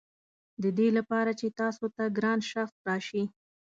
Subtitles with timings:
[0.63, 3.23] ددې لپاره چې تاسو ته ګران شخص راشي.